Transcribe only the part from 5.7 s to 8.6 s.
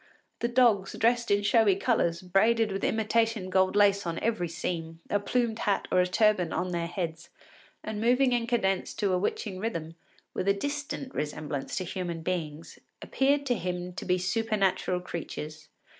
or a turban on their heads, and moving in